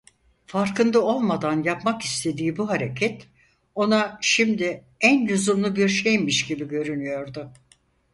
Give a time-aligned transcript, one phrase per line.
[0.45, 3.27] Farkında olmadan yapmak istediği bu hareket,
[3.75, 7.51] ona şimdi en lüzumlu bir şeymiş gibi görünüyordu.